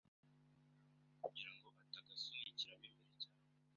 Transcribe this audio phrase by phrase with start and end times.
[1.23, 3.37] kugirango atagasunikiramo imbere cyane